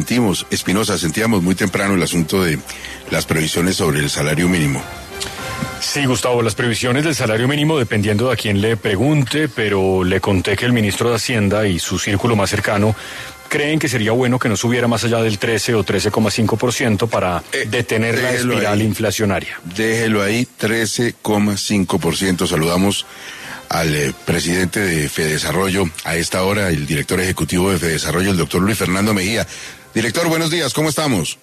[0.00, 2.60] Sentimos, Espinosa, sentíamos muy temprano el asunto de
[3.10, 4.80] las previsiones sobre el salario mínimo.
[5.80, 10.20] Sí, Gustavo, las previsiones del salario mínimo dependiendo de a quién le pregunte, pero le
[10.20, 12.94] conté que el ministro de Hacienda y su círculo más cercano
[13.48, 17.66] creen que sería bueno que no subiera más allá del 13 o 13,5% para Eh,
[17.68, 18.86] detener la espiral ahí.
[18.86, 19.58] inflacionaria.
[19.74, 22.46] Déjelo ahí, 13,5%.
[22.46, 23.06] Saludamos
[23.68, 28.62] al eh, presidente de Fedesarrollo, a esta hora el director ejecutivo de Fedesarrollo, el doctor
[28.62, 29.48] Luis Fernando Mejía.
[29.94, 31.38] Director, buenos días, ¿cómo estamos?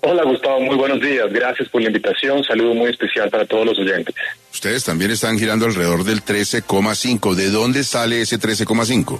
[0.00, 1.32] Hola Gustavo, muy buenos días.
[1.32, 2.44] Gracias por la invitación.
[2.44, 4.14] Saludo muy especial para todos los oyentes.
[4.52, 7.34] Ustedes también están girando alrededor del 13,5%.
[7.34, 9.18] ¿De dónde sale ese 13,5%?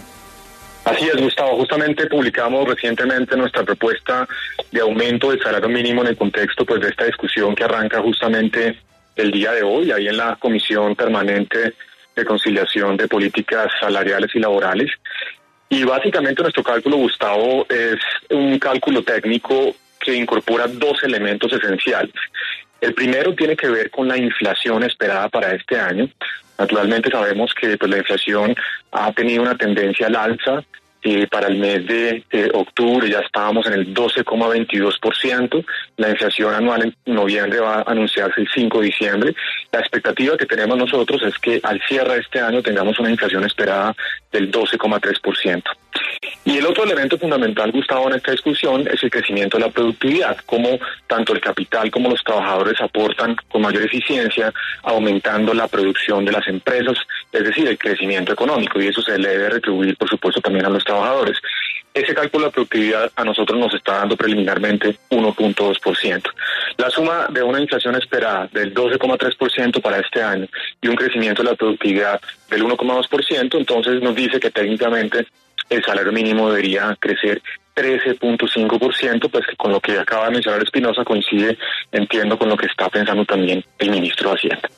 [0.84, 1.56] Así es, Gustavo.
[1.56, 4.28] Justamente publicamos recientemente nuestra propuesta
[4.70, 8.78] de aumento del salario mínimo en el contexto pues de esta discusión que arranca justamente
[9.16, 11.74] el día de hoy, ahí en la Comisión Permanente
[12.14, 14.90] de Conciliación de Políticas Salariales y Laborales.
[15.68, 17.96] Y básicamente nuestro cálculo, Gustavo, es
[18.30, 22.14] un cálculo técnico que incorpora dos elementos esenciales.
[22.80, 26.08] El primero tiene que ver con la inflación esperada para este año.
[26.58, 28.54] Naturalmente sabemos que pues, la inflación
[28.92, 30.62] ha tenido una tendencia al alza.
[31.02, 35.64] Eh, para el mes de octubre ya estábamos en el 12,22%.
[35.96, 39.34] La inflación anual en noviembre va a anunciarse el 5 de diciembre.
[39.70, 43.44] La expectativa que tenemos nosotros es que al cierre de este año tengamos una inflación
[43.44, 43.94] esperada
[44.32, 45.62] del 12,3%.
[46.44, 50.36] Y el otro elemento fundamental, Gustavo, en esta discusión es el crecimiento de la productividad,
[50.46, 56.32] cómo tanto el capital como los trabajadores aportan con mayor eficiencia, aumentando la producción de
[56.32, 56.96] las empresas,
[57.32, 60.70] es decir, el crecimiento económico, y eso se le debe retribuir, por supuesto, también a
[60.70, 60.95] los trabajadores.
[61.96, 66.22] Ese cálculo de productividad a nosotros nos está dando preliminarmente 1.2%.
[66.76, 70.46] La suma de una inflación esperada del 12,3% para este año
[70.82, 72.20] y un crecimiento de la productividad
[72.50, 75.26] del 1,2%, entonces nos dice que técnicamente
[75.70, 77.40] el salario mínimo debería crecer
[77.74, 81.56] 13.5%, pues que con lo que acaba de mencionar Espinosa coincide,
[81.92, 84.68] entiendo, con lo que está pensando también el ministro de Hacienda.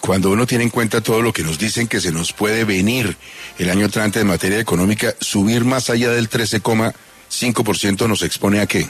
[0.00, 3.16] Cuando uno tiene en cuenta todo lo que nos dicen que se nos puede venir
[3.58, 8.86] el año entrante en materia económica, subir más allá del 13,5% nos expone a qué?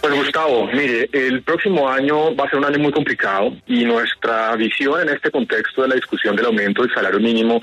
[0.00, 4.54] Pues Gustavo, mire, el próximo año va a ser un año muy complicado y nuestra
[4.54, 7.58] visión en este contexto de la discusión del aumento del salario mínimo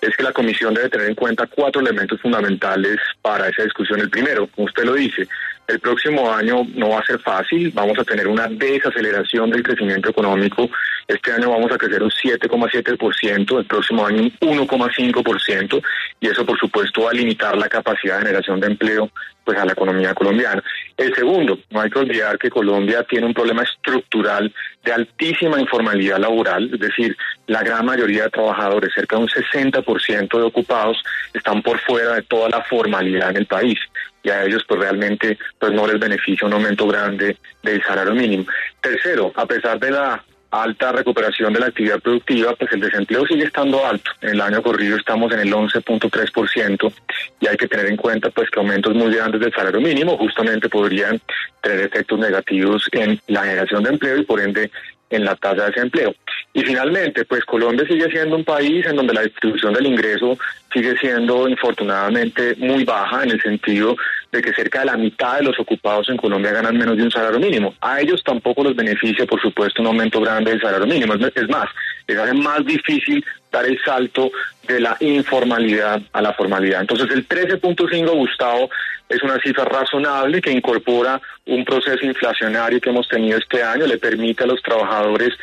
[0.00, 4.00] es que la comisión debe tener en cuenta cuatro elementos fundamentales para esa discusión.
[4.00, 5.26] El primero, como usted lo dice,
[5.68, 10.10] el próximo año no va a ser fácil, vamos a tener una desaceleración del crecimiento
[10.10, 10.68] económico.
[11.08, 15.82] Este año vamos a crecer un 7,7%, el próximo año un 1,5%,
[16.20, 19.10] y eso por supuesto va a limitar la capacidad de generación de empleo
[19.44, 20.60] pues a la economía colombiana.
[20.96, 24.52] El segundo, no hay que olvidar que Colombia tiene un problema estructural
[24.84, 27.16] de altísima informalidad laboral, es decir,
[27.46, 31.00] la gran mayoría de trabajadores, cerca de un 60% de ocupados,
[31.32, 33.78] están por fuera de toda la formalidad en el país
[34.24, 38.44] y a ellos pues realmente pues no les beneficia un aumento grande del salario mínimo.
[38.80, 40.24] Tercero, a pesar de la
[40.62, 44.10] alta recuperación de la actividad productiva, pues el desempleo sigue estando alto.
[44.20, 46.92] En el año corrido estamos en el 11.3%
[47.40, 50.68] y hay que tener en cuenta pues que aumentos muy grandes del salario mínimo justamente
[50.68, 51.20] podrían
[51.62, 54.70] tener efectos negativos en la generación de empleo y por ende
[55.10, 56.14] en la tasa de desempleo.
[56.56, 60.38] Y finalmente, pues Colombia sigue siendo un país en donde la distribución del ingreso
[60.72, 63.94] sigue siendo infortunadamente muy baja en el sentido
[64.32, 67.10] de que cerca de la mitad de los ocupados en Colombia ganan menos de un
[67.10, 67.74] salario mínimo.
[67.82, 71.12] A ellos tampoco les beneficia, por supuesto, un aumento grande del salario mínimo.
[71.12, 71.68] Es más,
[72.06, 73.22] les hace más difícil
[73.52, 74.30] dar el salto
[74.66, 76.80] de la informalidad a la formalidad.
[76.80, 78.70] Entonces, el 13.5, Gustavo,
[79.10, 83.98] es una cifra razonable que incorpora un proceso inflacionario que hemos tenido este año, le
[83.98, 85.34] permite a los trabajadores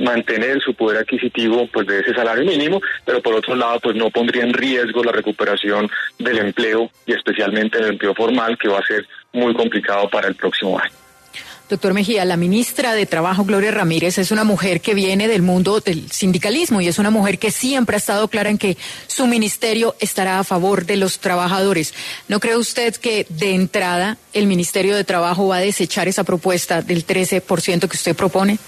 [0.00, 4.10] mantener su poder adquisitivo pues de ese salario mínimo, pero por otro lado pues no
[4.10, 8.86] pondría en riesgo la recuperación del empleo y especialmente el empleo formal que va a
[8.86, 10.92] ser muy complicado para el próximo año.
[11.68, 15.80] Doctor Mejía, la ministra de Trabajo, Gloria Ramírez, es una mujer que viene del mundo
[15.80, 18.76] del sindicalismo y es una mujer que siempre ha estado clara en que
[19.06, 21.94] su ministerio estará a favor de los trabajadores.
[22.28, 26.82] ¿No cree usted que de entrada el Ministerio de Trabajo va a desechar esa propuesta
[26.82, 28.58] del 13% que usted propone?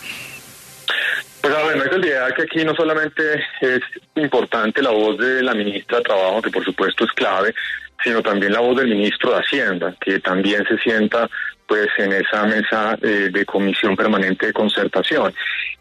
[1.46, 3.22] Pues a ver, no hay que olvidar que aquí no solamente
[3.60, 3.80] es
[4.16, 7.54] importante la voz de la ministra de Trabajo, que por supuesto es clave,
[8.02, 11.30] sino también la voz del ministro de Hacienda, que también se sienta
[11.68, 15.32] pues en esa mesa eh, de comisión permanente de concertación.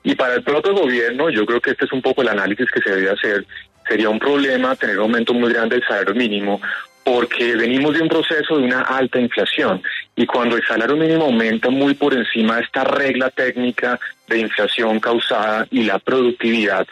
[0.03, 2.81] Y para el propio gobierno, yo creo que este es un poco el análisis que
[2.81, 3.43] se debe hacer.
[3.89, 6.61] Sería un problema tener un aumento muy grande del salario mínimo
[7.03, 9.81] porque venimos de un proceso de una alta inflación
[10.15, 14.99] y cuando el salario mínimo aumenta muy por encima de esta regla técnica de inflación
[14.99, 16.87] causada y la productividad,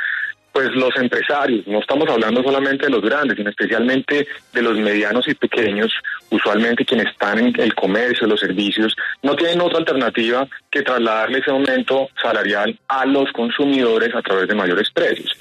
[0.53, 5.27] pues los empresarios, no estamos hablando solamente de los grandes, sino especialmente de los medianos
[5.27, 5.91] y pequeños,
[6.29, 11.49] usualmente quienes están en el comercio, los servicios, no tienen otra alternativa que trasladarle ese
[11.49, 15.35] aumento salarial a los consumidores a través de mayores precios.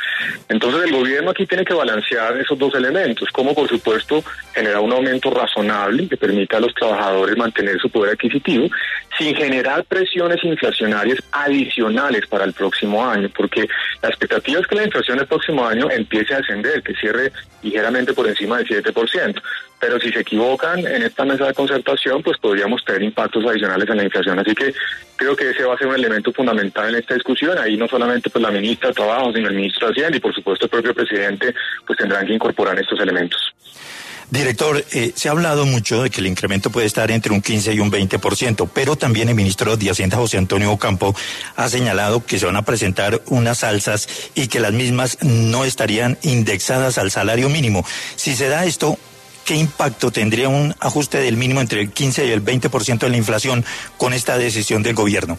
[0.49, 4.25] Entonces el gobierno aquí tiene que balancear esos dos elementos, como por supuesto
[4.55, 8.67] generar un aumento razonable que permita a los trabajadores mantener su poder adquisitivo
[9.19, 13.69] sin generar presiones inflacionarias adicionales para el próximo año, porque
[14.01, 17.33] la expectativa es que la inflación el próximo año empiece a ascender, que cierre
[17.63, 19.43] ligeramente por encima del 7%.
[19.81, 23.97] Pero si se equivocan en esta mesa de concertación, pues podríamos tener impactos adicionales en
[23.97, 24.39] la inflación.
[24.39, 24.73] Así que
[25.17, 27.59] creo que ese va a ser un elemento fundamental en esta discusión.
[27.59, 30.35] Ahí no solamente pues la ministra de Trabajo, sino el ministro de Hacienda y por
[30.35, 31.53] supuesto el propio presidente,
[31.87, 33.41] pues tendrán que incorporar estos elementos.
[34.33, 37.75] Director, eh, se ha hablado mucho de que el incremento puede estar entre un 15
[37.75, 41.15] y un 20%, pero también el ministro de Hacienda, José Antonio Ocampo,
[41.55, 46.17] ha señalado que se van a presentar unas alzas y que las mismas no estarían
[46.23, 47.85] indexadas al salario mínimo.
[48.17, 48.97] Si se da esto,
[49.45, 53.19] ¿qué impacto tendría un ajuste del mínimo entre el 15 y el 20% de la
[53.19, 53.67] inflación
[53.99, 55.39] con esta decisión del gobierno?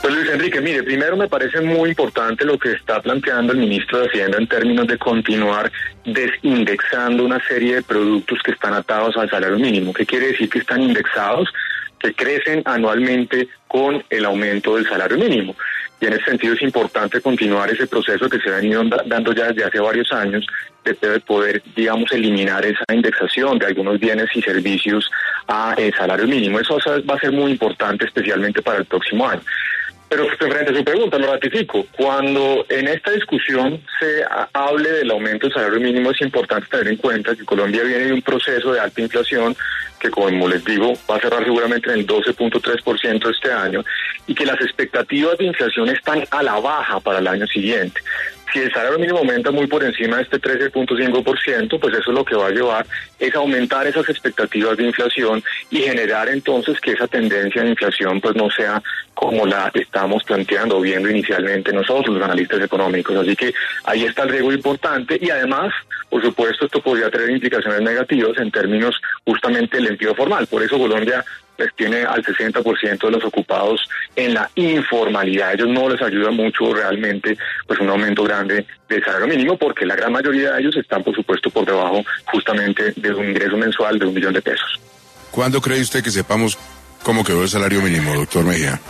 [0.00, 3.98] Pues Luis Enrique, mire, primero me parece muy importante lo que está planteando el ministro
[4.00, 5.70] de Hacienda en términos de continuar
[6.04, 9.92] desindexando una serie de productos que están atados al salario mínimo.
[9.92, 11.48] ¿Qué quiere decir que están indexados?
[11.98, 15.54] Que crecen anualmente con el aumento del salario mínimo.
[16.00, 19.48] Y en ese sentido es importante continuar ese proceso que se ha venido dando ya
[19.48, 20.46] desde hace varios años
[20.82, 25.10] de poder, digamos, eliminar esa indexación de algunos bienes y servicios
[25.46, 26.60] a el salario mínimo.
[26.60, 26.78] Eso
[27.08, 29.42] va a ser muy importante, especialmente para el próximo año.
[30.10, 31.86] Pero frente a su pregunta, lo ratifico.
[31.96, 36.96] Cuando en esta discusión se hable del aumento del salario mínimo, es importante tener en
[36.96, 39.56] cuenta que Colombia viene de un proceso de alta inflación
[40.00, 43.84] que, como les digo, va a cerrar seguramente en el 12.3% este año
[44.26, 48.00] y que las expectativas de inflación están a la baja para el año siguiente
[48.52, 52.36] si el salario mínimo aumenta muy por encima de este 13.5%, pues eso lo que
[52.36, 52.86] va a llevar
[53.18, 58.34] es aumentar esas expectativas de inflación y generar entonces que esa tendencia de inflación pues
[58.34, 58.82] no sea
[59.14, 63.16] como la estamos planteando viendo inicialmente nosotros, los analistas económicos.
[63.16, 63.52] Así que
[63.84, 65.72] ahí está el riesgo importante y además,
[66.08, 70.46] por supuesto, esto podría tener implicaciones negativas en términos justamente del empleo formal.
[70.46, 71.24] Por eso Colombia
[71.58, 73.80] les tiene al 60% de los ocupados
[74.16, 75.54] en la informalidad.
[75.54, 77.36] Ellos no les ayuda mucho realmente
[77.66, 81.14] pues un aumento grande del salario mínimo porque la gran mayoría de ellos están por
[81.14, 82.02] supuesto por debajo
[82.32, 84.80] justamente de un ingreso mensual de un millón de pesos.
[85.30, 86.58] ¿Cuándo cree usted que sepamos
[87.02, 88.80] cómo quedó el salario mínimo, doctor Mejía?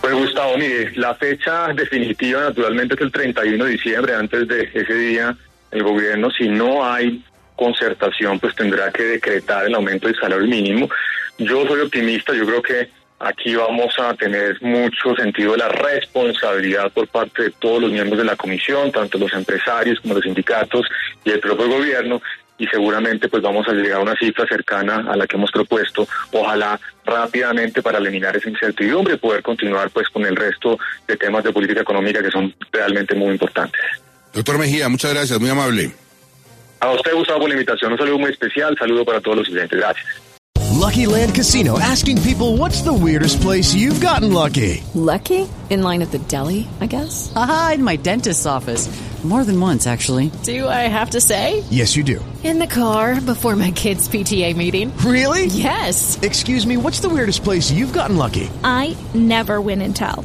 [0.00, 4.94] Pues Gustavo, mire, la fecha definitiva naturalmente es el 31 de diciembre, antes de ese
[4.94, 5.36] día
[5.70, 7.24] el gobierno, si no hay
[7.62, 10.88] concertación, pues tendrá que decretar el aumento del salario mínimo.
[11.38, 12.88] Yo soy optimista, yo creo que
[13.20, 18.18] aquí vamos a tener mucho sentido de la responsabilidad por parte de todos los miembros
[18.18, 20.86] de la comisión, tanto los empresarios como los sindicatos
[21.24, 22.20] y el propio gobierno,
[22.58, 26.06] y seguramente pues vamos a llegar a una cifra cercana a la que hemos propuesto,
[26.32, 31.44] ojalá rápidamente para eliminar esa incertidumbre y poder continuar pues con el resto de temas
[31.44, 33.80] de política económica que son realmente muy importantes.
[34.32, 36.01] Doctor Mejía, muchas gracias, muy amable.
[36.82, 37.92] A usted, Gustavo, por la invitación.
[37.92, 38.76] Un saludo muy especial.
[38.76, 39.78] Saludo para todos los clientes.
[39.78, 40.04] Gracias.
[40.72, 44.82] Lucky Land Casino asking people what's the weirdest place you've gotten lucky.
[44.94, 45.48] Lucky?
[45.70, 47.32] In line at the deli, I guess?
[47.36, 48.90] Aha, in my dentist's office.
[49.22, 50.32] More than once, actually.
[50.42, 51.62] Do I have to say?
[51.70, 52.18] Yes, you do.
[52.42, 54.92] In the car before my kids' PTA meeting.
[55.06, 55.46] Really?
[55.46, 56.18] Yes.
[56.22, 58.50] Excuse me, what's the weirdest place you've gotten lucky?
[58.64, 60.24] I never win and tell.